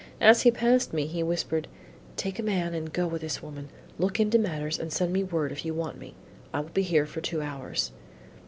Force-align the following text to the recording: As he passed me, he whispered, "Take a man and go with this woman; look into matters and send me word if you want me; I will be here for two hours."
As 0.19 0.41
he 0.41 0.49
passed 0.49 0.93
me, 0.93 1.05
he 1.05 1.21
whispered, 1.21 1.67
"Take 2.15 2.39
a 2.39 2.41
man 2.41 2.73
and 2.73 2.91
go 2.91 3.05
with 3.05 3.21
this 3.21 3.43
woman; 3.43 3.69
look 3.99 4.19
into 4.19 4.39
matters 4.39 4.79
and 4.79 4.91
send 4.91 5.13
me 5.13 5.23
word 5.23 5.51
if 5.51 5.63
you 5.63 5.75
want 5.75 5.99
me; 5.99 6.15
I 6.51 6.59
will 6.61 6.69
be 6.69 6.81
here 6.81 7.05
for 7.05 7.21
two 7.21 7.39
hours." 7.43 7.91